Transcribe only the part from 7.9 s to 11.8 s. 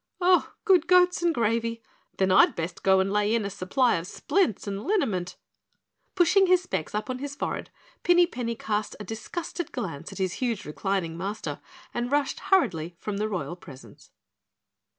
Pinny Penny cast a disgusted glance at his huge reclining master